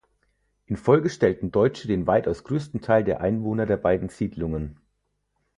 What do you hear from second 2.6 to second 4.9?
Teil der Einwohner der beiden Siedlungen.